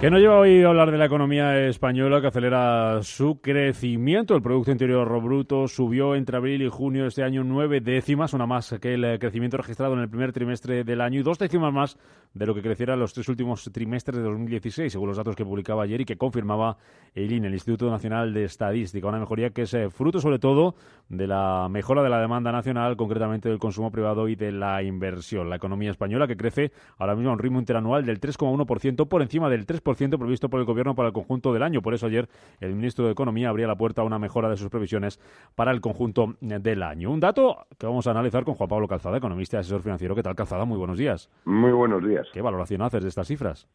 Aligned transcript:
Que 0.00 0.12
no 0.12 0.20
lleva 0.20 0.38
hoy 0.38 0.62
a 0.62 0.68
hablar 0.68 0.92
de 0.92 0.96
la 0.96 1.06
economía 1.06 1.66
española 1.66 2.20
que 2.20 2.28
acelera 2.28 3.02
su 3.02 3.40
crecimiento. 3.40 4.36
El 4.36 4.42
Producto 4.42 4.70
Interior 4.70 5.20
Bruto 5.20 5.66
subió 5.66 6.14
entre 6.14 6.36
abril 6.36 6.62
y 6.62 6.68
junio 6.68 7.02
de 7.02 7.08
este 7.08 7.24
año 7.24 7.42
nueve 7.42 7.80
décimas, 7.80 8.32
una 8.32 8.46
más 8.46 8.76
que 8.80 8.94
el 8.94 9.04
eh, 9.04 9.18
crecimiento 9.18 9.56
registrado 9.56 9.94
en 9.94 9.98
el 9.98 10.08
primer 10.08 10.32
trimestre 10.32 10.84
del 10.84 11.00
año 11.00 11.18
y 11.18 11.24
dos 11.24 11.36
décimas 11.36 11.72
más 11.72 11.98
de 12.32 12.46
lo 12.46 12.54
que 12.54 12.62
creciera 12.62 12.94
en 12.94 13.00
los 13.00 13.12
tres 13.12 13.28
últimos 13.28 13.68
trimestres 13.72 14.18
de 14.18 14.22
2016, 14.22 14.92
según 14.92 15.08
los 15.08 15.16
datos 15.16 15.34
que 15.34 15.44
publicaba 15.44 15.82
ayer 15.82 16.02
y 16.02 16.04
que 16.04 16.16
confirmaba 16.16 16.76
el 17.12 17.32
INE, 17.32 17.48
el 17.48 17.54
Instituto 17.54 17.90
Nacional 17.90 18.32
de 18.32 18.44
Estadística. 18.44 19.08
Una 19.08 19.18
mejoría 19.18 19.50
que 19.50 19.62
es 19.62 19.74
eh, 19.74 19.90
fruto 19.90 20.20
sobre 20.20 20.38
todo 20.38 20.76
de 21.08 21.26
la 21.26 21.66
mejora 21.68 22.04
de 22.04 22.10
la 22.10 22.20
demanda 22.20 22.52
nacional, 22.52 22.96
concretamente 22.96 23.48
del 23.48 23.58
consumo 23.58 23.90
privado 23.90 24.28
y 24.28 24.36
de 24.36 24.52
la 24.52 24.80
inversión. 24.80 25.50
La 25.50 25.56
economía 25.56 25.90
española 25.90 26.28
que 26.28 26.36
crece 26.36 26.70
ahora 26.98 27.16
mismo 27.16 27.30
a 27.30 27.32
un 27.32 27.40
ritmo 27.40 27.58
interanual 27.58 28.06
del 28.06 28.20
3,1% 28.20 29.08
por 29.08 29.22
encima 29.22 29.50
del 29.50 29.66
3% 29.66 29.87
previsto 29.96 30.48
por 30.48 30.60
el 30.60 30.66
Gobierno 30.66 30.94
para 30.94 31.08
el 31.08 31.14
conjunto 31.14 31.52
del 31.52 31.62
año. 31.62 31.82
Por 31.82 31.94
eso 31.94 32.06
ayer 32.06 32.28
el 32.60 32.74
ministro 32.74 33.06
de 33.06 33.12
Economía 33.12 33.48
abría 33.48 33.66
la 33.66 33.76
puerta 33.76 34.02
a 34.02 34.04
una 34.04 34.18
mejora 34.18 34.48
de 34.48 34.56
sus 34.56 34.68
previsiones 34.68 35.18
para 35.54 35.70
el 35.70 35.80
conjunto 35.80 36.34
del 36.40 36.82
año. 36.82 37.10
Un 37.10 37.20
dato 37.20 37.66
que 37.78 37.86
vamos 37.86 38.06
a 38.06 38.10
analizar 38.10 38.44
con 38.44 38.54
Juan 38.54 38.68
Pablo 38.68 38.88
Calzada, 38.88 39.16
economista 39.16 39.56
y 39.56 39.60
asesor 39.60 39.82
financiero. 39.82 40.14
¿Qué 40.14 40.22
tal, 40.22 40.34
Calzada? 40.34 40.64
Muy 40.64 40.78
buenos 40.78 40.98
días. 40.98 41.30
Muy 41.44 41.72
buenos 41.72 42.04
días. 42.04 42.26
¿Qué 42.32 42.42
valoración 42.42 42.82
haces 42.82 43.02
de 43.02 43.08
estas 43.08 43.26
cifras? 43.26 43.68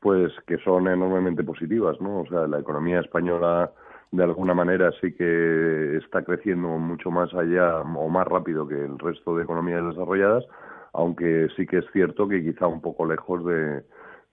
Pues 0.00 0.32
que 0.46 0.58
son 0.58 0.88
enormemente 0.88 1.42
positivas, 1.42 2.00
¿no? 2.00 2.20
O 2.20 2.26
sea, 2.26 2.46
la 2.46 2.58
economía 2.58 3.00
española 3.00 3.72
de 4.12 4.22
alguna 4.22 4.54
manera 4.54 4.92
sí 5.00 5.12
que 5.12 5.96
está 5.96 6.22
creciendo 6.22 6.68
mucho 6.68 7.10
más 7.10 7.32
allá 7.34 7.80
o 7.80 8.08
más 8.08 8.26
rápido 8.26 8.66
que 8.66 8.84
el 8.84 8.98
resto 8.98 9.36
de 9.36 9.44
economías 9.44 9.84
desarrolladas, 9.84 10.44
aunque 10.92 11.48
sí 11.56 11.66
que 11.66 11.78
es 11.78 11.84
cierto 11.92 12.28
que 12.28 12.42
quizá 12.42 12.66
un 12.66 12.80
poco 12.80 13.06
lejos 13.06 13.44
de, 13.44 13.82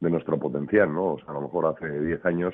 de 0.04 0.10
nuestro 0.10 0.38
potencial, 0.38 0.94
¿no? 0.94 1.14
O 1.14 1.20
sea, 1.20 1.30
a 1.30 1.34
lo 1.34 1.42
mejor 1.42 1.66
hace 1.66 1.88
10 1.90 2.26
años 2.26 2.54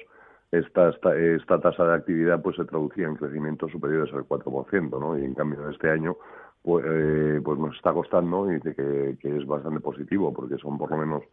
esta, 0.51 0.89
esta, 0.89 1.59
tasa 1.59 1.85
de 1.85 1.95
actividad 1.95 2.41
pues 2.41 2.55
se 2.55 2.65
traducía 2.65 3.07
en 3.07 3.15
crecimientos 3.15 3.71
superiores 3.71 4.13
al 4.13 4.27
4%, 4.27 4.99
¿no? 4.99 5.17
Y 5.17 5.25
en 5.25 5.33
cambio 5.33 5.69
este 5.69 5.89
año 5.89 6.17
pues, 6.63 6.85
eh, 6.87 7.41
pues 7.43 7.59
nos 7.59 7.75
está 7.75 7.93
costando 7.93 8.51
y 8.51 8.59
que, 8.59 9.17
que 9.19 9.37
es 9.37 9.45
bastante 9.45 9.79
positivo 9.79 10.33
porque 10.33 10.57
son 10.57 10.77
por 10.77 10.89
lo 10.91 10.97
menos 10.97 11.23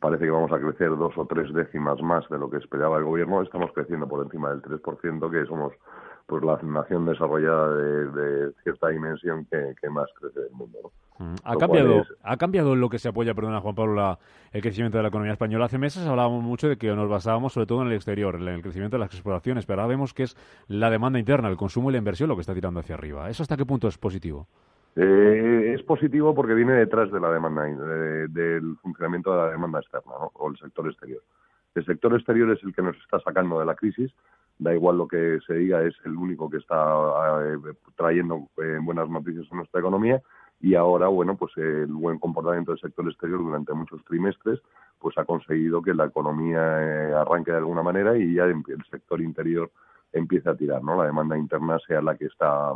parece 0.00 0.24
que 0.24 0.30
vamos 0.30 0.52
a 0.52 0.58
crecer 0.58 0.90
dos 0.96 1.16
o 1.16 1.26
tres 1.26 1.52
décimas 1.52 2.00
más 2.02 2.28
de 2.28 2.38
lo 2.38 2.50
que 2.50 2.58
esperaba 2.58 2.98
el 2.98 3.04
gobierno. 3.04 3.42
Estamos 3.42 3.70
creciendo 3.72 4.08
por 4.08 4.24
encima 4.24 4.50
del 4.50 4.62
3%, 4.62 5.30
que 5.30 5.46
somos 5.46 5.72
pues 6.26 6.42
la 6.42 6.58
nación 6.62 7.04
desarrollada 7.06 7.74
de, 7.74 8.52
cierta 8.62 8.88
dimensión 8.88 9.46
que, 9.46 9.90
más 9.90 10.06
crece 10.18 10.40
del 10.40 10.52
mundo. 10.52 10.78
¿no? 10.82 11.24
Mm. 11.24 11.34
¿Ha, 11.44 11.56
cambiado, 11.56 12.04
¿Ha 12.22 12.36
cambiado 12.36 12.74
lo 12.74 12.88
que 12.88 12.98
se 12.98 13.08
apoya, 13.08 13.34
perdona 13.34 13.60
Juan 13.60 13.74
Pablo, 13.74 14.18
el 14.52 14.62
crecimiento 14.62 14.98
de 14.98 15.02
la 15.02 15.08
economía 15.08 15.32
española? 15.32 15.66
Hace 15.66 15.78
meses 15.78 16.06
hablábamos 16.06 16.42
mucho 16.42 16.68
de 16.68 16.76
que 16.76 16.94
nos 16.94 17.08
basábamos 17.08 17.52
sobre 17.52 17.66
todo 17.66 17.82
en 17.82 17.88
el 17.88 17.94
exterior, 17.94 18.36
en 18.36 18.48
el 18.48 18.62
crecimiento 18.62 18.96
de 18.96 19.00
las 19.00 19.12
exportaciones, 19.12 19.66
pero 19.66 19.82
ahora 19.82 19.90
vemos 19.90 20.14
que 20.14 20.24
es 20.24 20.36
la 20.66 20.90
demanda 20.90 21.18
interna, 21.18 21.48
el 21.48 21.56
consumo 21.56 21.90
y 21.90 21.92
la 21.92 21.98
inversión 21.98 22.28
lo 22.28 22.36
que 22.36 22.40
está 22.40 22.54
tirando 22.54 22.80
hacia 22.80 22.94
arriba. 22.94 23.28
¿Eso 23.28 23.42
hasta 23.42 23.56
qué 23.56 23.66
punto 23.66 23.86
es 23.86 23.98
positivo? 23.98 24.48
Eh, 24.96 25.72
es 25.74 25.82
positivo 25.82 26.34
porque 26.34 26.54
viene 26.54 26.72
detrás 26.72 27.10
de 27.10 27.20
la 27.20 27.30
demanda, 27.30 27.64
del 27.64 28.76
funcionamiento 28.80 29.32
de 29.32 29.36
la 29.38 29.50
demanda 29.50 29.80
externa 29.80 30.12
¿no? 30.18 30.30
o 30.34 30.50
el 30.50 30.56
sector 30.56 30.88
exterior. 30.88 31.22
El 31.74 31.84
sector 31.84 32.14
exterior 32.14 32.50
es 32.52 32.62
el 32.62 32.72
que 32.74 32.82
nos 32.82 32.96
está 32.96 33.18
sacando 33.20 33.58
de 33.58 33.66
la 33.66 33.74
crisis 33.74 34.12
da 34.58 34.74
igual 34.74 34.98
lo 34.98 35.08
que 35.08 35.38
se 35.46 35.54
diga, 35.54 35.82
es 35.82 35.94
el 36.04 36.16
único 36.16 36.48
que 36.48 36.58
está 36.58 37.44
eh, 37.44 37.58
trayendo 37.96 38.48
eh, 38.58 38.78
buenas 38.82 39.08
noticias 39.08 39.46
a 39.50 39.56
nuestra 39.56 39.80
economía 39.80 40.22
y 40.60 40.74
ahora, 40.74 41.08
bueno, 41.08 41.36
pues 41.36 41.52
el 41.56 41.86
buen 41.86 42.18
comportamiento 42.18 42.72
del 42.72 42.80
sector 42.80 43.06
exterior 43.06 43.40
durante 43.40 43.74
muchos 43.74 44.02
trimestres 44.04 44.60
pues 44.98 45.18
ha 45.18 45.24
conseguido 45.24 45.82
que 45.82 45.92
la 45.92 46.06
economía 46.06 46.60
eh, 46.60 47.14
arranque 47.14 47.50
de 47.50 47.58
alguna 47.58 47.82
manera 47.82 48.16
y 48.16 48.34
ya 48.34 48.44
el 48.44 48.62
sector 48.90 49.20
interior 49.20 49.70
empiece 50.12 50.48
a 50.48 50.56
tirar, 50.56 50.82
¿no? 50.82 50.96
La 50.96 51.04
demanda 51.04 51.36
interna 51.36 51.78
sea 51.86 52.00
la 52.00 52.16
que 52.16 52.26
está 52.26 52.72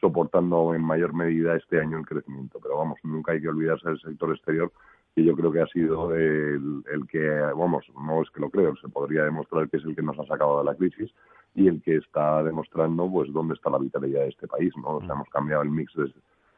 soportando 0.00 0.74
en 0.74 0.82
mayor 0.82 1.12
medida 1.12 1.54
este 1.56 1.80
año 1.80 1.98
el 1.98 2.06
crecimiento. 2.06 2.58
Pero 2.60 2.78
vamos, 2.78 2.98
nunca 3.04 3.32
hay 3.32 3.40
que 3.40 3.48
olvidarse 3.48 3.88
del 3.88 4.00
sector 4.00 4.30
exterior 4.34 4.72
que 5.18 5.24
yo 5.24 5.34
creo 5.34 5.50
que 5.50 5.60
ha 5.60 5.66
sido 5.66 6.14
el, 6.14 6.84
que, 7.10 7.28
vamos, 7.56 7.84
no 8.00 8.22
es 8.22 8.30
que 8.30 8.40
lo 8.40 8.50
creo, 8.50 8.76
se 8.76 8.88
podría 8.88 9.24
demostrar 9.24 9.68
que 9.68 9.78
es 9.78 9.84
el 9.84 9.96
que 9.96 10.02
nos 10.02 10.16
ha 10.16 10.24
sacado 10.24 10.58
de 10.58 10.64
la 10.64 10.76
crisis 10.76 11.12
y 11.56 11.66
el 11.66 11.82
que 11.82 11.96
está 11.96 12.44
demostrando 12.44 13.10
pues 13.10 13.32
dónde 13.32 13.54
está 13.54 13.68
la 13.68 13.78
vitalidad 13.78 14.20
de 14.20 14.28
este 14.28 14.46
país, 14.46 14.72
¿no? 14.76 14.98
O 14.98 15.00
sea, 15.00 15.14
hemos 15.14 15.28
cambiado 15.30 15.62
el 15.62 15.70
mix 15.70 15.92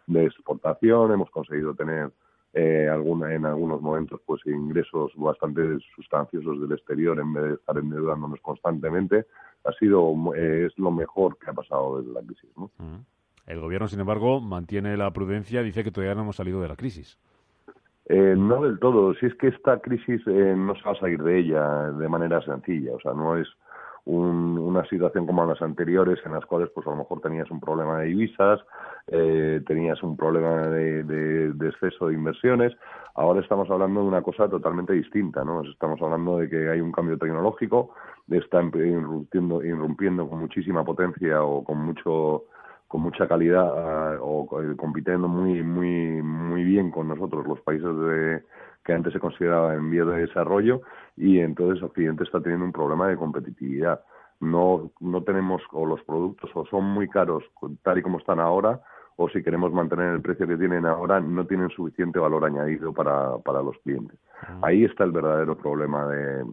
de, 0.06 0.26
exportación, 0.26 1.10
hemos 1.10 1.30
conseguido 1.30 1.74
tener 1.74 2.10
eh, 2.52 2.86
alguna, 2.92 3.32
en 3.34 3.46
algunos 3.46 3.80
momentos 3.80 4.20
pues 4.26 4.42
ingresos 4.44 5.12
bastante 5.16 5.62
sustanciosos 5.96 6.60
del 6.60 6.72
exterior 6.72 7.18
en 7.18 7.32
vez 7.32 7.44
de 7.44 7.54
estar 7.54 7.78
endeudándonos 7.78 8.40
constantemente. 8.42 9.24
Ha 9.64 9.72
sido, 9.72 10.12
eh, 10.36 10.66
es 10.66 10.78
lo 10.78 10.90
mejor 10.90 11.38
que 11.38 11.48
ha 11.48 11.54
pasado 11.54 12.02
desde 12.02 12.12
la 12.12 12.20
crisis, 12.20 12.50
¿no? 12.58 12.70
El 13.46 13.60
gobierno, 13.60 13.88
sin 13.88 14.00
embargo, 14.00 14.42
mantiene 14.42 14.98
la 14.98 15.10
prudencia, 15.12 15.62
dice 15.62 15.82
que 15.82 15.90
todavía 15.90 16.14
no 16.14 16.22
hemos 16.22 16.36
salido 16.36 16.60
de 16.60 16.68
la 16.68 16.76
crisis. 16.76 17.18
Eh, 18.12 18.34
no 18.36 18.62
del 18.62 18.80
todo. 18.80 19.14
Si 19.14 19.26
es 19.26 19.34
que 19.36 19.46
esta 19.46 19.78
crisis 19.78 20.20
eh, 20.26 20.54
no 20.56 20.74
se 20.74 20.82
va 20.82 20.90
a 20.90 20.98
salir 20.98 21.22
de 21.22 21.38
ella 21.38 21.92
de 21.92 22.08
manera 22.08 22.42
sencilla. 22.42 22.92
O 22.94 23.00
sea, 23.00 23.12
no 23.12 23.36
es 23.36 23.46
una 24.04 24.84
situación 24.86 25.26
como 25.26 25.46
las 25.46 25.62
anteriores 25.62 26.18
en 26.24 26.32
las 26.32 26.44
cuales, 26.44 26.70
pues 26.74 26.84
a 26.88 26.90
lo 26.90 26.96
mejor 26.96 27.20
tenías 27.20 27.48
un 27.52 27.60
problema 27.60 28.00
de 28.00 28.06
divisas, 28.06 28.58
eh, 29.06 29.62
tenías 29.64 30.02
un 30.02 30.16
problema 30.16 30.66
de, 30.66 31.04
de, 31.04 31.68
exceso 31.68 32.08
de 32.08 32.14
inversiones. 32.14 32.76
Ahora 33.14 33.42
estamos 33.42 33.70
hablando 33.70 34.00
de 34.00 34.08
una 34.08 34.22
cosa 34.22 34.48
totalmente 34.48 34.92
distinta, 34.92 35.44
¿no? 35.44 35.62
Estamos 35.62 36.02
hablando 36.02 36.38
de 36.38 36.50
que 36.50 36.68
hay 36.68 36.80
un 36.80 36.90
cambio 36.90 37.16
tecnológico, 37.16 37.94
está 38.28 38.60
irrumpiendo, 38.60 39.62
irrumpiendo 39.62 40.28
con 40.28 40.40
muchísima 40.40 40.82
potencia 40.84 41.44
o 41.44 41.62
con 41.62 41.78
mucho 41.78 42.46
con 42.90 43.02
mucha 43.02 43.28
calidad 43.28 44.18
o 44.20 44.48
eh, 44.60 44.74
compitiendo 44.76 45.28
muy 45.28 45.62
muy 45.62 46.20
muy 46.22 46.64
bien 46.64 46.90
con 46.90 47.06
nosotros 47.06 47.46
los 47.46 47.60
países 47.60 47.86
de, 47.86 48.42
que 48.84 48.92
antes 48.92 49.12
se 49.12 49.20
consideraban 49.20 49.76
en 49.76 49.90
vías 49.92 50.08
de 50.08 50.26
desarrollo 50.26 50.80
y 51.16 51.38
entonces 51.38 51.80
Occidente 51.84 52.24
está 52.24 52.40
teniendo 52.40 52.64
un 52.64 52.72
problema 52.72 53.06
de 53.06 53.16
competitividad. 53.16 54.00
No 54.40 54.90
no 54.98 55.22
tenemos 55.22 55.62
o 55.70 55.86
los 55.86 56.02
productos 56.02 56.50
o 56.52 56.66
son 56.66 56.82
muy 56.82 57.08
caros 57.08 57.44
tal 57.84 57.98
y 57.98 58.02
como 58.02 58.18
están 58.18 58.40
ahora 58.40 58.80
o 59.14 59.28
si 59.28 59.40
queremos 59.40 59.72
mantener 59.72 60.12
el 60.12 60.20
precio 60.20 60.48
que 60.48 60.56
tienen 60.56 60.84
ahora 60.84 61.20
no 61.20 61.46
tienen 61.46 61.70
suficiente 61.70 62.18
valor 62.18 62.44
añadido 62.44 62.92
para 62.92 63.38
para 63.38 63.62
los 63.62 63.78
clientes. 63.84 64.18
Ahí 64.62 64.82
está 64.82 65.04
el 65.04 65.12
verdadero 65.12 65.56
problema 65.56 66.08
de 66.08 66.44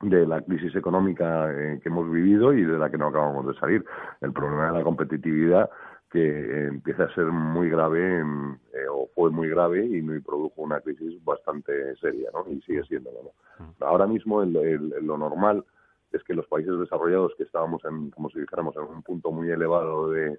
de 0.00 0.26
la 0.26 0.40
crisis 0.42 0.74
económica 0.76 1.50
eh, 1.52 1.80
que 1.82 1.88
hemos 1.88 2.10
vivido 2.10 2.52
y 2.52 2.64
de 2.64 2.78
la 2.78 2.90
que 2.90 2.98
no 2.98 3.08
acabamos 3.08 3.46
de 3.46 3.54
salir. 3.58 3.84
El 4.20 4.32
problema 4.32 4.66
de 4.70 4.78
la 4.78 4.84
competitividad 4.84 5.70
que 6.10 6.20
eh, 6.20 6.68
empieza 6.68 7.04
a 7.04 7.14
ser 7.14 7.26
muy 7.26 7.68
grave 7.68 8.20
eh, 8.20 8.86
o 8.90 9.08
fue 9.14 9.30
muy 9.30 9.48
grave 9.48 9.84
y 9.84 10.00
me 10.00 10.20
produjo 10.20 10.62
una 10.62 10.80
crisis 10.80 11.22
bastante 11.24 11.96
seria 11.96 12.30
¿no? 12.32 12.50
y 12.50 12.60
sigue 12.62 12.82
siendo 12.84 13.10
¿no? 13.10 13.64
Mm. 13.64 13.82
Ahora 13.82 14.06
mismo 14.06 14.42
lo 14.44 15.18
normal 15.18 15.64
es 16.12 16.22
que 16.22 16.32
los 16.32 16.46
países 16.46 16.78
desarrollados 16.78 17.34
que 17.36 17.42
estábamos 17.42 17.84
en, 17.84 18.10
como 18.10 18.30
si 18.30 18.40
dijéramos, 18.40 18.74
en 18.76 18.82
un 18.84 19.02
punto 19.02 19.30
muy 19.30 19.50
elevado 19.50 20.10
de, 20.10 20.38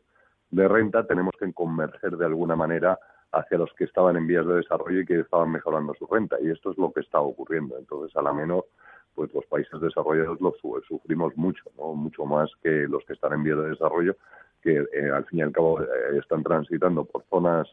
de 0.49 0.67
renta, 0.67 1.05
tenemos 1.05 1.35
que 1.39 1.51
converger 1.53 2.17
de 2.17 2.25
alguna 2.25 2.55
manera 2.55 2.97
hacia 3.31 3.59
los 3.59 3.71
que 3.73 3.83
estaban 3.83 4.15
en 4.17 4.25
vías 4.25 4.47
de 4.47 4.55
desarrollo 4.55 5.01
y 5.01 5.05
que 5.05 5.19
estaban 5.19 5.51
mejorando 5.51 5.93
su 5.93 6.07
renta. 6.07 6.37
Y 6.41 6.49
esto 6.49 6.71
es 6.71 6.77
lo 6.79 6.91
que 6.91 7.01
está 7.01 7.19
ocurriendo. 7.19 7.77
Entonces, 7.77 8.15
a 8.17 8.23
la 8.23 8.33
menor 8.33 8.65
pues 9.19 9.33
los 9.33 9.45
países 9.47 9.81
desarrollados 9.81 10.39
los 10.39 10.55
sufrimos 10.87 11.35
mucho, 11.35 11.61
mucho 11.75 12.23
más 12.23 12.49
que 12.63 12.87
los 12.87 13.03
que 13.03 13.11
están 13.11 13.33
en 13.33 13.43
vías 13.43 13.57
de 13.57 13.71
desarrollo, 13.71 14.15
que 14.61 14.77
eh, 14.93 15.11
al 15.13 15.25
fin 15.25 15.39
y 15.39 15.41
al 15.41 15.51
cabo 15.51 15.81
eh, 15.81 15.87
están 16.17 16.41
transitando 16.41 17.03
por 17.03 17.25
zonas 17.29 17.67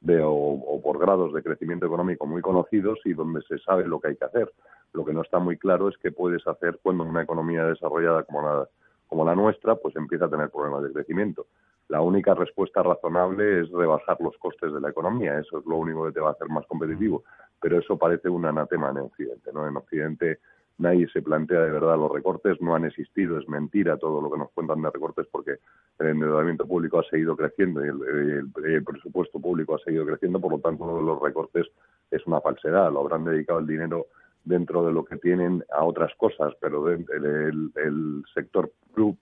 de, 0.00 0.20
o, 0.24 0.80
por 0.80 1.00
grados 1.00 1.34
de 1.34 1.42
crecimiento 1.42 1.86
económico 1.86 2.24
muy 2.24 2.40
conocidos 2.40 3.00
y 3.04 3.14
donde 3.14 3.42
se 3.42 3.58
sabe 3.58 3.84
lo 3.88 3.98
que 3.98 4.10
hay 4.10 4.16
que 4.16 4.26
hacer. 4.26 4.52
Lo 4.92 5.04
que 5.04 5.12
no 5.12 5.22
está 5.22 5.40
muy 5.40 5.58
claro 5.58 5.88
es 5.88 5.96
qué 5.98 6.12
puedes 6.12 6.46
hacer 6.46 6.78
cuando 6.80 7.02
una 7.02 7.22
economía 7.22 7.64
desarrollada 7.64 8.22
como 8.22 8.42
la, 8.42 8.68
como 9.08 9.24
la 9.24 9.34
nuestra 9.34 9.74
pues 9.74 9.96
empieza 9.96 10.26
a 10.26 10.30
tener 10.30 10.50
problemas 10.50 10.84
de 10.84 10.92
crecimiento. 10.92 11.46
La 11.88 12.00
única 12.00 12.32
respuesta 12.34 12.80
razonable 12.84 13.62
es 13.62 13.72
rebajar 13.72 14.18
los 14.20 14.38
costes 14.38 14.72
de 14.72 14.80
la 14.80 14.90
economía, 14.90 15.40
eso 15.40 15.58
es 15.58 15.66
lo 15.66 15.78
único 15.78 16.04
que 16.06 16.12
te 16.12 16.20
va 16.20 16.28
a 16.28 16.32
hacer 16.32 16.48
más 16.48 16.64
competitivo, 16.68 17.24
pero 17.60 17.80
eso 17.80 17.98
parece 17.98 18.28
un 18.28 18.46
anatema 18.46 18.90
en 18.90 18.98
Occidente. 18.98 19.50
En 19.50 19.76
Occidente 19.76 20.38
nadie 20.78 21.08
se 21.08 21.22
plantea 21.22 21.60
de 21.60 21.70
verdad 21.70 21.96
los 21.96 22.10
recortes, 22.10 22.60
no 22.60 22.74
han 22.74 22.84
existido, 22.84 23.38
es 23.38 23.48
mentira 23.48 23.96
todo 23.96 24.20
lo 24.20 24.30
que 24.30 24.38
nos 24.38 24.50
cuentan 24.52 24.82
de 24.82 24.90
recortes 24.90 25.26
porque 25.30 25.56
el 25.98 26.06
endeudamiento 26.06 26.66
público 26.66 27.00
ha 27.00 27.04
seguido 27.04 27.36
creciendo 27.36 27.84
y 27.84 27.88
el, 27.88 28.84
presupuesto 28.84 29.40
público 29.40 29.76
ha 29.76 29.78
seguido 29.78 30.06
creciendo, 30.06 30.40
por 30.40 30.52
lo 30.52 30.58
tanto 30.58 31.00
los 31.00 31.20
recortes 31.20 31.66
es 32.10 32.26
una 32.26 32.40
falsedad, 32.40 32.92
lo 32.92 33.00
habrán 33.00 33.24
dedicado 33.24 33.60
el 33.60 33.66
dinero 33.66 34.06
dentro 34.44 34.84
de 34.84 34.92
lo 34.92 35.04
que 35.04 35.16
tienen 35.16 35.64
a 35.72 35.84
otras 35.84 36.12
cosas, 36.16 36.52
pero 36.60 36.90
el, 36.90 38.22
sector 38.34 38.72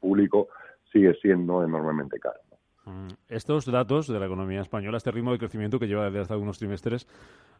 público 0.00 0.48
sigue 0.92 1.14
siendo 1.20 1.62
enormemente 1.62 2.18
caro. 2.18 2.40
Mm, 2.90 3.08
estos 3.28 3.66
datos 3.66 4.08
de 4.08 4.18
la 4.18 4.26
economía 4.26 4.60
española, 4.60 4.96
este 4.96 5.10
ritmo 5.10 5.32
de 5.32 5.38
crecimiento 5.38 5.78
que 5.78 5.86
lleva 5.86 6.06
desde 6.06 6.20
hace 6.20 6.32
algunos 6.32 6.58
trimestres, 6.58 7.06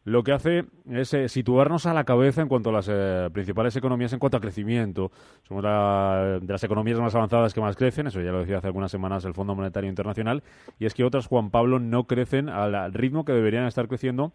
lo 0.04 0.24
que 0.24 0.32
hace 0.32 0.64
es 0.90 1.14
eh, 1.14 1.28
situarnos 1.28 1.86
a 1.86 1.94
la 1.94 2.04
cabeza 2.04 2.42
en 2.42 2.48
cuanto 2.48 2.70
a 2.70 2.72
las 2.72 2.88
eh, 2.90 3.28
principales 3.32 3.76
economías 3.76 4.12
en 4.12 4.18
cuanto 4.18 4.38
a 4.38 4.40
crecimiento. 4.40 5.12
Somos 5.46 5.62
de 5.62 6.52
las 6.52 6.64
economías 6.64 6.98
más 6.98 7.14
avanzadas 7.14 7.54
que 7.54 7.60
más 7.60 7.76
crecen, 7.76 8.08
eso 8.08 8.20
ya 8.20 8.32
lo 8.32 8.40
decía 8.40 8.58
hace 8.58 8.66
algunas 8.66 8.90
semanas 8.90 9.24
el 9.24 9.34
Fondo 9.34 9.54
Monetario 9.54 9.88
Internacional, 9.88 10.42
y 10.78 10.86
es 10.86 10.94
que 10.94 11.04
otras, 11.04 11.26
Juan 11.26 11.50
Pablo, 11.50 11.78
no 11.78 12.04
crecen 12.04 12.48
al 12.48 12.92
ritmo 12.92 13.24
que 13.24 13.32
deberían 13.32 13.66
estar 13.66 13.86
creciendo. 13.86 14.32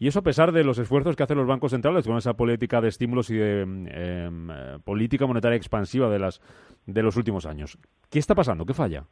Y 0.00 0.06
eso 0.06 0.20
a 0.20 0.22
pesar 0.22 0.52
de 0.52 0.62
los 0.62 0.78
esfuerzos 0.78 1.16
que 1.16 1.24
hacen 1.24 1.38
los 1.38 1.48
bancos 1.48 1.72
centrales 1.72 2.06
con 2.06 2.16
esa 2.16 2.34
política 2.34 2.80
de 2.80 2.86
estímulos 2.86 3.30
y 3.30 3.34
de 3.34 3.62
em, 3.62 3.86
eh, 3.90 4.78
política 4.84 5.26
monetaria 5.26 5.56
expansiva 5.56 6.08
de, 6.08 6.20
las, 6.20 6.40
de 6.86 7.02
los 7.02 7.16
últimos 7.16 7.46
años. 7.46 7.78
¿Qué 8.08 8.20
está 8.20 8.36
pasando? 8.36 8.64
¿Qué 8.64 8.74
falla? 8.74 9.06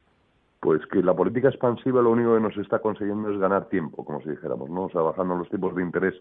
Pues 0.66 0.84
que 0.88 1.00
la 1.00 1.14
política 1.14 1.48
expansiva 1.48 2.02
lo 2.02 2.10
único 2.10 2.34
que 2.34 2.40
nos 2.40 2.56
está 2.56 2.80
consiguiendo 2.80 3.30
es 3.30 3.38
ganar 3.38 3.68
tiempo, 3.68 4.04
como 4.04 4.20
si 4.20 4.30
dijéramos, 4.30 4.68
¿no? 4.68 4.86
O 4.86 4.90
sea, 4.90 5.00
bajando 5.00 5.36
los 5.36 5.48
tipos 5.48 5.72
de 5.76 5.82
interés 5.82 6.14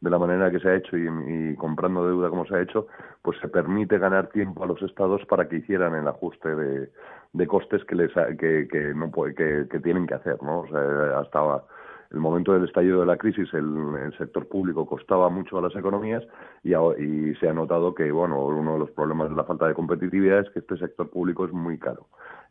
de 0.00 0.10
la 0.10 0.18
manera 0.18 0.50
que 0.50 0.58
se 0.58 0.68
ha 0.70 0.74
hecho 0.74 0.96
y, 0.96 1.54
comprando 1.54 2.04
deuda 2.04 2.28
como 2.28 2.44
se 2.44 2.56
ha 2.56 2.62
hecho, 2.62 2.88
pues 3.22 3.38
se 3.38 3.46
permite 3.46 3.98
ganar 3.98 4.26
tiempo 4.30 4.64
a 4.64 4.66
los 4.66 4.82
estados 4.82 5.24
para 5.26 5.48
que 5.48 5.58
hicieran 5.58 5.94
el 5.94 6.08
ajuste 6.08 6.48
de, 6.52 7.46
costes 7.46 7.84
que 7.84 7.94
les 7.94 8.10
que, 8.12 8.66
que 8.68 8.92
no 8.92 9.12
que, 9.12 9.80
tienen 9.80 10.08
que 10.08 10.14
hacer, 10.14 10.42
¿no? 10.42 10.62
O 10.62 10.66
sea, 10.66 11.20
hasta 11.20 11.62
el 12.10 12.18
momento 12.18 12.54
del 12.54 12.64
estallido 12.64 12.98
de 12.98 13.06
la 13.06 13.16
crisis 13.16 13.54
el, 13.54 14.12
sector 14.18 14.48
público 14.48 14.84
costaba 14.84 15.28
mucho 15.28 15.58
a 15.58 15.62
las 15.62 15.76
economías 15.76 16.24
y, 16.64 16.74
y, 16.74 17.36
se 17.36 17.48
ha 17.48 17.52
notado 17.52 17.94
que 17.94 18.10
bueno 18.10 18.46
uno 18.46 18.72
de 18.72 18.78
los 18.80 18.90
problemas 18.90 19.30
de 19.30 19.36
la 19.36 19.44
falta 19.44 19.68
de 19.68 19.74
competitividad 19.74 20.40
es 20.40 20.50
que 20.50 20.58
este 20.58 20.76
sector 20.76 21.08
público 21.08 21.44
es 21.44 21.52
muy 21.52 21.78
caro 21.78 22.08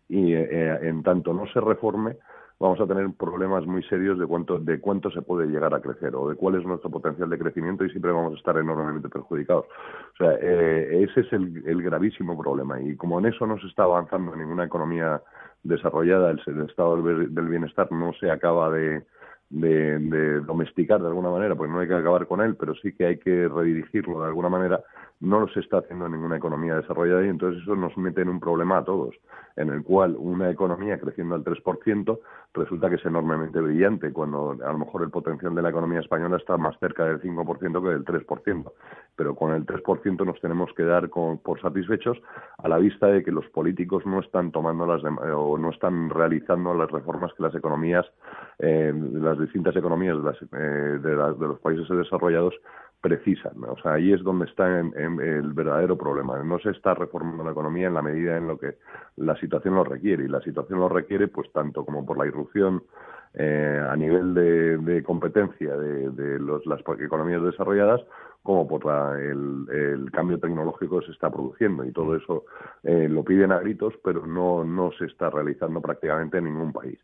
y 0.10 0.34
eh, 0.34 0.80
en 0.82 1.04
tanto 1.04 1.34
no 1.34 1.48
se 1.48 1.60
reforme 1.62 2.18
vamos 2.60 2.80
a 2.80 2.86
tener 2.86 3.10
problemas 3.18 3.66
muy 3.66 3.82
serios 3.84 4.20
de 4.20 4.28
cuánto 4.28 4.60
de 4.60 4.80
cuánto 4.80 5.10
se 5.10 5.24
puede 5.24 5.48
llegar 5.48 5.74
a 5.74 5.82
crecer 5.82 6.16
o 6.16 6.30
de 6.30 6.36
cuál 6.36 6.56
es 6.56 6.66
nuestro 6.66 6.92
potencial 6.92 7.30
de 7.30 7.40
crecimiento 7.40 7.84
y 7.84 7.90
siempre 7.90 8.12
vamos 8.12 8.34
a 8.34 8.38
estar 8.38 8.56
enormemente 8.58 9.10
perjudicados. 9.10 9.66
O 9.66 10.18
sea, 10.18 10.34
eh, 10.40 11.04
ese 11.10 11.22
es 11.22 11.34
el, 11.34 11.64
el, 11.66 11.82
gravísimo 11.82 12.38
problema 12.38 12.80
y 12.80 12.96
como 12.96 13.20
en 13.20 13.26
eso 13.26 13.48
no 13.48 13.58
se 13.60 13.66
está 13.66 13.84
avanzando 13.84 14.34
en 14.34 14.42
ninguna 14.42 14.66
economía 14.66 15.22
desarrollada, 15.64 16.32
el, 16.32 16.40
estado 16.70 17.02
del 17.02 17.48
bienestar 17.48 17.92
no 17.92 18.14
se 18.14 18.30
acaba 18.30 18.70
de, 18.72 19.04
de, 19.52 20.40
domesticar 20.42 21.02
de 21.02 21.08
alguna 21.08 21.30
manera, 21.30 21.56
pues 21.56 21.70
no 21.70 21.80
hay 21.80 21.88
que 21.88 21.94
acabar 21.94 22.26
con 22.28 22.42
él, 22.42 22.56
pero 22.56 22.74
sí 22.76 22.94
que 22.94 23.06
hay 23.06 23.18
que 23.18 23.48
redirigirlo 23.48 24.22
de 24.22 24.28
alguna 24.28 24.50
manera, 24.50 24.82
no 25.22 25.40
lo 25.40 25.48
se 25.50 25.60
está 25.60 25.78
haciendo 25.78 26.08
en 26.08 26.14
ninguna 26.14 26.38
economía 26.38 26.76
desarrollada 26.76 27.24
y 27.26 27.30
entonces 27.30 27.62
eso 27.62 27.76
nos 27.76 27.96
mete 27.98 28.22
en 28.22 28.30
un 28.30 28.40
problema 28.40 28.80
a 28.80 28.84
todos, 28.84 29.16
en 29.56 29.70
el 29.70 29.84
cual 29.84 30.16
una 30.18 30.50
economía 30.50 31.00
creciendo 31.00 31.36
al 31.36 31.44
3% 31.44 32.20
resulta 32.54 32.90
que 32.90 32.96
es 32.96 33.06
enormemente 33.06 33.62
brillante, 33.62 34.12
cuando 34.12 34.58
a 34.64 34.72
lo 34.72 34.78
mejor 34.80 35.04
el 35.04 35.10
potencial 35.12 35.56
de 35.56 35.62
la 35.62 35.70
economía 35.70 36.00
española 36.00 36.38
está 36.38 36.58
más 36.58 36.78
cerca 36.80 37.06
del 37.06 37.22
5% 37.22 37.82
que 37.82 37.90
del 37.90 38.04
3%, 38.04 38.72
pero 39.16 39.36
con 39.36 39.54
el 39.54 39.66
3% 39.66 40.26
nos 40.26 40.42
tenemos 40.42 40.74
que 40.76 40.84
dar 40.84 41.10
por 41.10 41.62
satisfechos 41.62 42.18
a 42.58 42.68
la 42.68 42.78
vista 42.78 43.08
de 43.08 43.24
que 43.24 43.32
los 43.32 43.48
políticos 43.50 44.06
no 44.06 44.20
están 44.20 44.52
tomando 44.52 44.86
las 44.86 45.04
o 45.04 45.58
no 45.58 45.70
están 45.70 46.10
realizando 46.10 46.74
las 46.74 46.90
reformas 46.92 47.32
que 47.34 47.44
las 47.44 47.56
economías 47.56 48.06
eh, 48.60 48.94
las 48.96 49.40
distintas 49.40 49.76
economías 49.76 50.18
eh, 50.54 51.00
de, 51.02 51.16
los 51.16 51.60
países 51.60 51.88
desarrollados 51.90 52.54
precisan. 53.02 53.64
O 53.64 53.76
sea, 53.82 53.94
ahí 53.94 54.14
es 54.14 54.24
donde 54.24 54.46
está 54.46 54.80
el 55.20 55.54
verdadero 55.54 55.98
problema. 55.98 56.42
No 56.44 56.60
se 56.60 56.72
está 56.72 56.94
reformando 56.94 57.44
la 57.44 57.52
economía 57.52 57.88
en 57.88 57.94
la 57.94 58.02
medida 58.02 58.38
en 58.38 58.48
lo 58.48 58.58
que 58.58 58.78
la 59.18 59.36
situación 59.38 59.76
lo 59.76 59.84
requiere. 59.84 60.24
Y 60.24 60.28
la 60.28 60.42
situación 60.42 60.80
lo 60.80 60.90
requiere, 60.90 61.28
pues, 61.28 61.52
tanto 61.52 61.86
como 61.86 62.06
por 62.06 62.18
la 62.18 62.28
irrupción 62.28 62.84
eh, 63.34 63.82
a 63.90 63.96
nivel 63.96 64.34
de, 64.34 65.04
competencia 65.04 65.76
de, 65.76 66.40
las 66.66 66.80
economías 67.00 67.42
desarrolladas, 67.42 68.02
como 68.44 68.68
por 68.68 68.84
el, 69.20 70.10
cambio 70.12 70.40
tecnológico 70.40 71.00
que 71.00 71.06
se 71.08 71.12
está 71.14 71.30
produciendo. 71.30 71.86
Y 71.86 71.92
todo 71.92 72.16
eso 72.16 72.46
eh, 72.84 73.08
lo 73.10 73.24
piden 73.24 73.52
a 73.52 73.60
gritos, 73.60 73.94
pero 74.04 74.26
no, 74.26 74.64
no 74.64 74.92
se 74.98 75.06
está 75.06 75.30
realizando 75.30 75.82
prácticamente 75.82 76.38
en 76.38 76.46
ningún 76.46 76.74
país. 76.74 77.00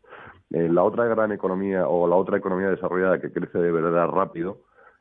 Eh, 0.50 0.68
la 0.68 0.82
otra 0.82 1.04
gran 1.06 1.32
economía 1.32 1.88
o 1.88 2.06
la 2.08 2.16
otra 2.16 2.38
economía 2.38 2.70
desarrollada 2.70 3.20
que 3.20 3.32
crece 3.32 3.58
de 3.58 3.70
verdad 3.70 4.08
rápido 4.08 4.58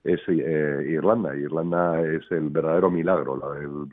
es 0.07 0.21
eh, 0.27 0.86
Irlanda. 0.88 1.36
Irlanda 1.36 2.01
es 2.01 2.24
el 2.31 2.50
verdadero 2.50 2.89
milagro, 2.89 3.36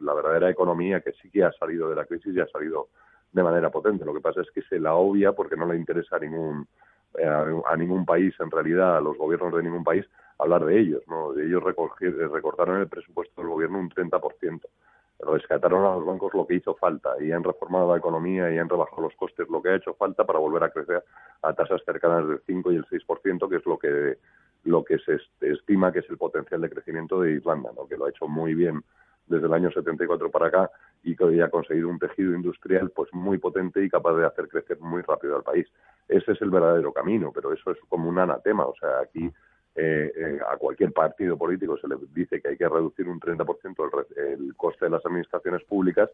la, 0.01 0.15
verdadera 0.15 0.51
economía 0.51 1.01
que 1.01 1.13
sí 1.21 1.31
que 1.31 1.45
ha 1.45 1.53
salido 1.53 1.91
de 1.91 1.97
la 1.97 2.05
crisis 2.05 2.35
y 2.35 2.41
ha 2.41 2.47
salido 2.47 2.89
de 3.33 3.43
manera 3.43 3.71
potente. 3.71 4.05
Lo 4.05 4.15
que 4.15 4.21
pasa 4.21 4.43
es 4.43 4.51
que 4.53 4.63
se 4.63 4.79
la 4.79 4.95
obvia 4.95 5.33
porque 5.33 5.57
no 5.57 5.67
le 5.67 5.77
interesa 5.77 6.17
a 6.17 6.21
ningún 6.21 6.67
eh, 7.19 7.27
a, 7.27 7.77
ningún 7.77 8.05
país, 8.05 8.35
en 8.39 8.51
realidad, 8.51 8.97
a 8.97 9.01
los 9.01 9.17
gobiernos 9.17 9.55
de 9.55 9.63
ningún 9.63 9.85
país, 9.85 10.05
hablar 10.39 10.65
de 10.65 10.81
ellos. 10.81 11.03
¿no? 11.09 11.33
De 11.33 11.47
ellos 11.47 11.63
recortaron 11.63 12.81
el 12.81 12.89
presupuesto 12.89 13.41
del 13.41 13.51
gobierno 13.51 13.79
un 13.79 13.91
30% 13.91 14.61
rescataron 15.21 15.85
a 15.85 15.95
los 15.97 16.05
bancos 16.05 16.35
lo 16.35 16.47
que 16.47 16.57
hizo 16.57 16.75
falta 16.75 17.11
y 17.21 17.33
han 17.33 17.45
reformado 17.45 17.93
la 17.93 17.99
economía 17.99 18.51
y 18.53 18.59
han 18.59 18.69
rebajado 18.69 19.03
los 19.03 19.15
costes 19.15 19.49
lo 19.49 19.63
que 19.63 19.71
ha 19.71 19.77
hecho 19.77 19.95
falta 19.95 20.25
para 20.25 20.39
volver 20.39 20.65
a 20.65 20.71
crecer 20.71 21.03
a 21.43 21.53
tasas 21.53 21.83
cercanas 21.85 22.29
del 22.29 22.41
5 22.47 22.73
y 22.73 22.77
el 22.77 22.85
6%, 22.87 23.49
que 23.49 23.57
es 23.57 23.67
lo 23.67 23.79
que 23.79 24.19
lo 24.65 24.85
que 24.85 24.99
se 24.99 25.19
estima 25.41 25.93
que 25.93 26.01
es 26.01 26.11
el 26.11 26.17
potencial 26.17 26.61
de 26.61 26.71
crecimiento 26.71 27.21
de 27.21 27.33
Irlanda, 27.33 27.71
¿no? 27.77 27.87
que 27.87 27.97
lo 27.97 28.07
ha 28.07 28.11
hecho 28.11 28.27
muy 28.27 28.55
bien 28.55 28.83
desde 29.27 29.47
el 29.47 29.55
año 29.55 29.71
74 29.71 30.31
para 30.31 30.49
acá 30.49 30.71
y 31.03 31.17
que 31.17 31.43
ha 31.43 31.49
conseguido 31.49 31.89
un 31.89 31.99
tejido 31.99 32.35
industrial 32.35 32.91
pues 32.91 33.13
muy 33.13 33.39
potente 33.39 33.83
y 33.83 33.91
capaz 33.91 34.15
de 34.17 34.27
hacer 34.27 34.49
crecer 34.49 34.79
muy 34.81 35.03
rápido 35.03 35.37
al 35.37 35.43
país. 35.43 35.67
Ese 36.09 36.33
es 36.33 36.43
el 36.43 36.51
verdadero 36.51 36.93
camino, 36.93 37.31
pero 37.33 37.53
eso 37.53 37.71
es 37.71 37.79
como 37.89 38.09
un 38.09 38.19
anatema, 38.19 38.67
o 38.67 38.75
sea, 38.77 39.01
aquí 39.01 39.31
eh, 39.77 40.13
eh, 40.15 40.39
a 40.49 40.57
cualquier 40.57 40.93
partido 40.93 41.37
político 41.37 41.77
se 41.77 41.89
le 41.89 41.97
dice 42.15 42.41
que 42.41 42.49
hay 42.49 42.57
que 42.57 42.69
reducir 42.69 43.09
un 43.09 43.19
30% 43.19 44.07
el, 44.17 44.23
el 44.23 44.57
coste 44.57 44.85
de 44.85 44.93
las 44.93 45.05
administraciones 45.05 45.65
públicas 45.65 46.09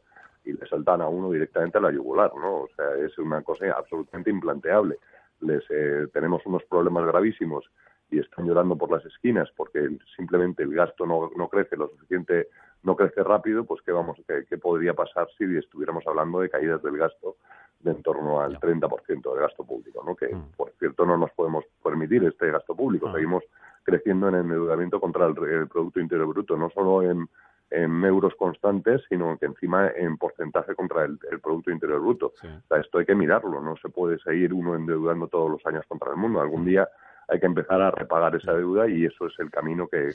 y 0.45 0.53
le 0.53 0.67
saltan 0.67 1.03
a 1.03 1.09
uno 1.09 1.31
directamente 1.31 1.77
a 1.77 1.83
la 1.83 1.93
yugular, 1.93 2.33
¿no? 2.35 2.63
O 2.63 2.69
sea, 2.75 2.95
es 3.05 3.17
una 3.19 3.43
cosa 3.43 3.67
absolutamente 3.77 4.31
implanteable. 4.31 4.97
Les, 5.41 5.63
eh, 5.69 6.07
tenemos 6.13 6.45
unos 6.47 6.65
problemas 6.65 7.07
gravísimos 7.07 7.71
y 8.11 8.19
están 8.19 8.47
llorando 8.47 8.77
por 8.77 8.91
las 8.91 9.05
esquinas 9.05 9.49
porque 9.57 9.89
simplemente 10.17 10.63
el 10.63 10.75
gasto 10.75 11.07
no, 11.07 11.31
no 11.37 11.49
crece 11.49 11.77
lo 11.77 11.89
suficiente, 11.89 12.49
no 12.83 12.97
crece 12.97 13.23
rápido, 13.23 13.65
pues 13.65 13.83
qué 13.83 13.93
vamos, 13.93 14.19
qué, 14.27 14.45
qué 14.49 14.59
podría 14.59 14.95
pasar 14.95 15.29
si 15.37 15.45
estuviéramos 15.57 16.07
hablando 16.07 16.41
de 16.41 16.51
caídas 16.51 16.83
del 16.83 16.97
gasto 16.97 17.37
de 17.81 17.93
en 17.93 18.03
torno 18.03 18.41
al 18.41 18.59
30% 18.59 19.35
de 19.35 19.41
gasto 19.41 19.65
público, 19.65 20.03
¿no? 20.05 20.15
que 20.15 20.35
mm. 20.35 20.53
por 20.57 20.73
cierto 20.79 21.07
no 21.07 21.17
nos 21.17 21.31
podemos 21.33 21.65
permitir 21.83 22.25
este 22.25 22.51
gasto 22.51 22.75
público. 22.75 23.09
Mm. 23.09 23.13
Seguimos 23.13 23.45
creciendo 23.83 24.29
en 24.29 24.35
el 24.35 24.41
endeudamiento 24.43 25.01
contra 25.01 25.27
el, 25.27 25.35
Producto 25.35 26.01
Interior 26.01 26.29
Bruto, 26.29 26.57
no 26.57 26.71
solo 26.71 27.03
en, 27.03 27.29
euros 27.73 28.35
constantes, 28.35 29.01
sino 29.09 29.39
que 29.39 29.47
encima 29.47 29.91
en 29.91 30.17
porcentaje 30.19 30.75
contra 30.75 31.05
el, 31.05 31.19
Producto 31.41 31.71
Interior 31.71 32.01
Bruto. 32.01 32.33
O 32.43 32.67
sea, 32.69 32.79
esto 32.79 32.99
hay 32.99 33.07
que 33.07 33.15
mirarlo, 33.15 33.61
no 33.61 33.77
se 33.77 33.89
puede 33.89 34.19
seguir 34.19 34.53
uno 34.53 34.75
endeudando 34.75 35.29
todos 35.29 35.51
los 35.51 35.65
años 35.67 35.85
contra 35.87 36.11
el 36.11 36.17
mundo. 36.17 36.41
Algún 36.41 36.63
mm. 36.63 36.67
día 36.67 36.89
hay 37.31 37.41
que 37.41 37.47
empezar 37.47 37.81
a 37.81 37.91
repagar 37.91 38.35
esa 38.35 38.53
deuda 38.53 38.89
y 38.89 39.05
eso 39.05 39.27
es 39.27 39.35
el 39.39 39.51
camino 39.51 39.87
que, 39.89 40.11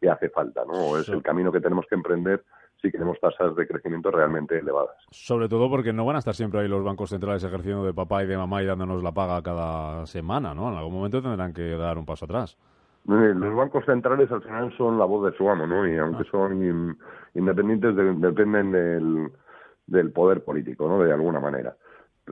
que 0.00 0.10
hace 0.10 0.28
falta, 0.30 0.64
¿no? 0.66 0.98
Es 0.98 1.08
el 1.08 1.22
camino 1.22 1.52
que 1.52 1.60
tenemos 1.60 1.86
que 1.88 1.94
emprender 1.94 2.42
si 2.82 2.90
queremos 2.90 3.18
tasas 3.20 3.56
de 3.56 3.66
crecimiento 3.66 4.10
realmente 4.10 4.58
elevadas. 4.58 4.96
Sobre 5.10 5.48
todo 5.48 5.70
porque 5.70 5.92
no 5.92 6.04
van 6.04 6.16
a 6.16 6.18
estar 6.18 6.34
siempre 6.34 6.60
ahí 6.60 6.68
los 6.68 6.84
bancos 6.84 7.10
centrales 7.10 7.42
ejerciendo 7.42 7.84
de 7.84 7.94
papá 7.94 8.22
y 8.22 8.26
de 8.26 8.36
mamá 8.36 8.62
y 8.62 8.66
dándonos 8.66 9.02
la 9.02 9.12
paga 9.12 9.42
cada 9.42 10.06
semana, 10.06 10.54
¿no? 10.54 10.70
En 10.70 10.76
algún 10.76 10.94
momento 10.94 11.22
tendrán 11.22 11.52
que 11.52 11.76
dar 11.76 11.98
un 11.98 12.04
paso 12.04 12.26
atrás. 12.26 12.58
Eh, 13.08 13.32
los 13.34 13.54
bancos 13.54 13.84
centrales 13.84 14.30
al 14.32 14.42
final 14.42 14.76
son 14.76 14.98
la 14.98 15.04
voz 15.04 15.30
de 15.30 15.36
su 15.38 15.48
amo, 15.48 15.66
¿no? 15.66 15.86
Y 15.86 15.96
aunque 15.96 16.24
ah. 16.26 16.30
son 16.30 16.96
independientes, 17.34 17.94
dependen 17.96 18.72
del, 18.72 19.32
del 19.86 20.12
poder 20.12 20.44
político, 20.44 20.88
¿no? 20.88 20.98
De 21.02 21.12
alguna 21.12 21.40
manera. 21.40 21.76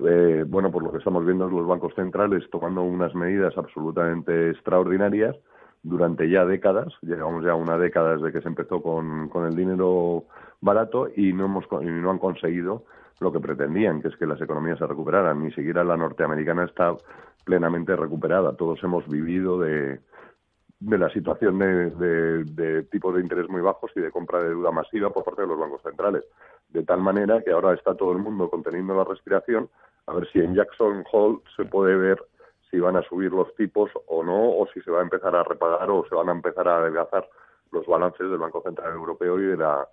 Eh, 0.03 0.45
bueno, 0.47 0.71
por 0.73 0.83
lo 0.83 0.91
que 0.91 0.99
estamos 0.99 1.25
viendo 1.25 1.49
los 1.49 1.67
bancos 1.67 1.95
centrales 1.95 2.43
tomando 2.51 2.83
unas 2.83 3.15
medidas 3.15 3.57
absolutamente 3.57 4.51
extraordinarias 4.51 5.37
durante 5.85 6.29
ya 6.29 6.45
décadas, 6.45 6.93
llegamos 7.03 7.45
ya 7.45 7.55
una 7.55 7.79
década 7.79 8.17
desde 8.17 8.33
que 8.33 8.41
se 8.41 8.49
empezó 8.49 8.83
con, 8.83 9.29
con 9.29 9.47
el 9.47 9.55
dinero 9.55 10.25
barato 10.61 11.09
y 11.15 11.33
no, 11.33 11.45
hemos, 11.45 11.67
y 11.83 11.87
no 11.87 12.11
han 12.11 12.19
conseguido 12.19 12.85
lo 13.21 13.31
que 13.31 13.39
pretendían, 13.39 14.03
que 14.03 14.09
es 14.09 14.17
que 14.17 14.27
las 14.27 14.41
economías 14.41 14.79
se 14.79 14.87
recuperaran. 14.87 15.43
Ni 15.43 15.53
siquiera 15.53 15.85
la 15.85 15.97
norteamericana 15.97 16.65
está 16.65 16.97
plenamente 17.45 17.95
recuperada. 17.95 18.57
Todos 18.57 18.83
hemos 18.83 19.07
vivido 19.09 19.61
de, 19.61 20.01
de 20.81 20.99
la 20.99 21.11
situación 21.11 21.59
de, 21.59 21.91
de, 21.91 22.45
de 22.45 22.83
tipos 22.85 23.15
de 23.15 23.21
interés 23.21 23.49
muy 23.49 23.61
bajos 23.61 23.93
y 23.95 24.01
de 24.01 24.11
compra 24.11 24.43
de 24.43 24.49
deuda 24.49 24.73
masiva 24.73 25.11
por 25.11 25.23
parte 25.23 25.43
de 25.43 25.49
los 25.49 25.59
bancos 25.59 25.83
centrales. 25.83 26.25
De 26.75 26.83
tal 26.83 27.01
manera 27.01 27.41
que 27.41 27.53
ahora 27.53 27.73
está 27.73 27.95
todo 27.95 28.11
el 28.13 28.19
mundo 28.19 28.51
conteniendo 28.51 28.97
la 28.97 29.05
respiración 29.05 29.71
a 30.07 30.15
ver 30.15 30.29
si 30.33 30.41
en 30.41 30.57
Jackson 30.57 31.05
Hole 31.11 31.39
se 31.57 31.65
puede 31.65 31.95
ver 31.97 32.21
si 32.69 32.81
van 32.81 32.97
a 32.97 33.03
subir 33.03 33.31
los 33.31 33.55
tipos 33.55 33.93
o 34.09 34.25
no, 34.25 34.59
o 34.59 34.67
si 34.75 34.81
se 34.83 34.91
va 34.91 34.99
a 34.99 35.05
empezar 35.05 35.37
a 35.37 35.45
repagar 35.45 35.89
o 35.89 36.05
se 36.09 36.17
van 36.17 36.29
a 36.29 36.33
empezar 36.33 36.67
a 36.67 36.79
adelgazar 36.79 37.29
los 37.71 37.87
balances 37.87 38.29
del 38.29 38.39
Banco 38.39 38.61
Central 38.63 38.93
Europeo 38.93 39.39
y 39.39 39.45
de 39.45 39.57
la 39.57 39.89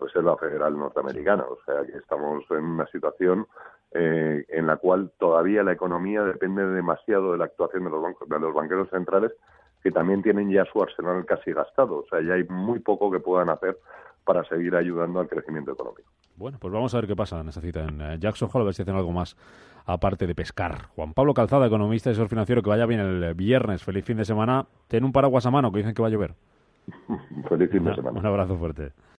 Reserva 0.00 0.36
Federal 0.36 0.76
Norteamericana. 0.76 1.44
O 1.44 1.58
sea 1.64 1.84
que 1.86 1.98
estamos 1.98 2.42
en 2.50 2.64
una 2.64 2.86
situación 2.88 3.46
eh, 3.92 4.44
en 4.48 4.66
la 4.66 4.76
cual 4.78 5.12
todavía 5.18 5.62
la 5.62 5.72
economía 5.72 6.24
depende 6.24 6.66
demasiado 6.66 7.30
de 7.30 7.38
la 7.38 7.44
actuación 7.44 7.84
de 7.84 7.90
los, 7.90 8.02
bancos, 8.02 8.28
de 8.28 8.40
los 8.40 8.52
banqueros 8.52 8.90
centrales, 8.90 9.30
que 9.84 9.92
también 9.92 10.20
tienen 10.20 10.50
ya 10.50 10.64
su 10.64 10.82
arsenal 10.82 11.24
casi 11.26 11.52
gastado. 11.52 11.98
O 11.98 12.06
sea, 12.10 12.20
ya 12.20 12.34
hay 12.34 12.42
muy 12.48 12.80
poco 12.80 13.08
que 13.12 13.20
puedan 13.20 13.50
hacer 13.50 13.78
para 14.24 14.42
seguir 14.44 14.74
ayudando 14.74 15.20
al 15.20 15.28
crecimiento 15.28 15.70
económico. 15.70 16.10
Bueno, 16.36 16.58
pues 16.60 16.72
vamos 16.72 16.92
a 16.94 16.98
ver 16.98 17.06
qué 17.06 17.14
pasa 17.14 17.40
en 17.40 17.48
esa 17.48 17.60
cita 17.60 17.84
en 17.84 18.00
eh, 18.00 18.16
Jackson 18.18 18.48
Hole, 18.52 18.62
a 18.62 18.64
ver 18.66 18.74
si 18.74 18.82
hacen 18.82 18.96
algo 18.96 19.12
más 19.12 19.36
aparte 19.86 20.26
de 20.26 20.34
pescar. 20.34 20.88
Juan 20.96 21.12
Pablo 21.14 21.34
Calzada, 21.34 21.66
economista 21.66 22.10
y 22.10 22.12
asesor 22.12 22.28
financiero, 22.28 22.62
que 22.62 22.70
vaya 22.70 22.86
bien 22.86 23.00
el 23.00 23.34
viernes. 23.34 23.82
Feliz 23.84 24.04
fin 24.04 24.16
de 24.16 24.24
semana. 24.24 24.66
Ten 24.88 25.04
un 25.04 25.12
paraguas 25.12 25.46
a 25.46 25.50
mano, 25.50 25.70
que 25.70 25.78
dicen 25.78 25.94
que 25.94 26.02
va 26.02 26.08
a 26.08 26.10
llover. 26.10 26.34
Feliz 27.48 27.70
fin 27.70 27.84
de 27.84 27.94
semana. 27.94 28.18
Un 28.18 28.26
abrazo 28.26 28.56
fuerte. 28.56 28.92